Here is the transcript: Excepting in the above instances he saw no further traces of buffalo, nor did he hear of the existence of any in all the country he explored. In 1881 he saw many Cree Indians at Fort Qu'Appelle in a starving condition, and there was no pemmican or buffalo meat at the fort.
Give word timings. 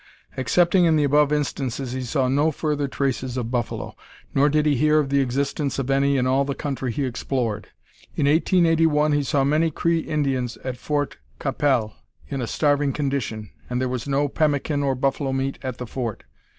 Excepting 0.35 0.85
in 0.85 0.95
the 0.95 1.03
above 1.03 1.31
instances 1.31 1.91
he 1.91 2.01
saw 2.01 2.27
no 2.27 2.49
further 2.49 2.87
traces 2.87 3.37
of 3.37 3.51
buffalo, 3.51 3.95
nor 4.33 4.49
did 4.49 4.65
he 4.65 4.73
hear 4.75 4.97
of 4.97 5.09
the 5.09 5.19
existence 5.19 5.77
of 5.77 5.91
any 5.91 6.17
in 6.17 6.25
all 6.25 6.43
the 6.43 6.55
country 6.55 6.91
he 6.91 7.05
explored. 7.05 7.67
In 8.15 8.25
1881 8.25 9.11
he 9.11 9.21
saw 9.21 9.43
many 9.43 9.69
Cree 9.69 9.99
Indians 9.99 10.57
at 10.63 10.77
Fort 10.77 11.17
Qu'Appelle 11.39 11.93
in 12.29 12.41
a 12.41 12.47
starving 12.47 12.93
condition, 12.93 13.51
and 13.69 13.79
there 13.79 13.87
was 13.87 14.07
no 14.07 14.27
pemmican 14.27 14.81
or 14.81 14.95
buffalo 14.95 15.31
meat 15.33 15.59
at 15.61 15.77
the 15.77 15.85
fort. 15.85 16.23